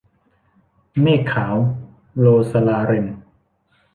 [1.01, 1.55] เมฆขาว-
[2.19, 3.07] โรสลาเรน